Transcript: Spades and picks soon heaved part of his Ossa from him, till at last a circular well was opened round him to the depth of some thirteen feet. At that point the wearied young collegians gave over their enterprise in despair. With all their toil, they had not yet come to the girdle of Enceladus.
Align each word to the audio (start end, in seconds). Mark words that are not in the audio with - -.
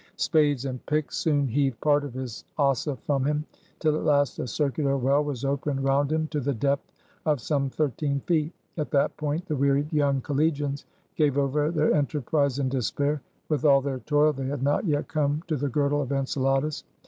Spades 0.17 0.65
and 0.65 0.83
picks 0.87 1.15
soon 1.15 1.47
heaved 1.47 1.79
part 1.79 2.03
of 2.03 2.15
his 2.15 2.43
Ossa 2.57 2.95
from 3.05 3.23
him, 3.23 3.45
till 3.77 3.95
at 3.95 4.03
last 4.03 4.39
a 4.39 4.47
circular 4.47 4.97
well 4.97 5.23
was 5.23 5.45
opened 5.45 5.83
round 5.83 6.11
him 6.11 6.25
to 6.29 6.39
the 6.39 6.55
depth 6.55 6.91
of 7.23 7.39
some 7.39 7.69
thirteen 7.69 8.19
feet. 8.21 8.51
At 8.77 8.89
that 8.89 9.15
point 9.15 9.45
the 9.45 9.55
wearied 9.55 9.93
young 9.93 10.19
collegians 10.21 10.85
gave 11.17 11.37
over 11.37 11.69
their 11.69 11.93
enterprise 11.93 12.57
in 12.57 12.67
despair. 12.67 13.21
With 13.47 13.63
all 13.63 13.81
their 13.81 13.99
toil, 13.99 14.33
they 14.33 14.47
had 14.47 14.63
not 14.63 14.85
yet 14.85 15.07
come 15.07 15.43
to 15.47 15.55
the 15.55 15.69
girdle 15.69 16.01
of 16.01 16.11
Enceladus. 16.11 16.83